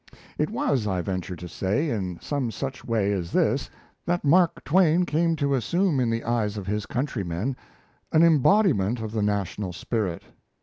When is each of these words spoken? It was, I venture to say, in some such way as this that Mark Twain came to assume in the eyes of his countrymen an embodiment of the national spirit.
It 0.39 0.49
was, 0.49 0.87
I 0.87 1.01
venture 1.03 1.35
to 1.35 1.47
say, 1.47 1.91
in 1.91 2.19
some 2.21 2.49
such 2.49 2.83
way 2.83 3.11
as 3.13 3.31
this 3.33 3.69
that 4.07 4.23
Mark 4.23 4.63
Twain 4.63 5.05
came 5.05 5.35
to 5.35 5.53
assume 5.53 5.99
in 5.99 6.09
the 6.09 6.23
eyes 6.23 6.57
of 6.57 6.65
his 6.65 6.87
countrymen 6.87 7.55
an 8.11 8.23
embodiment 8.23 8.99
of 8.99 9.11
the 9.11 9.21
national 9.21 9.73
spirit. 9.73 10.23